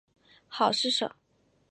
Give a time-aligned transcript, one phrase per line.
[0.47, 1.13] 好施舍。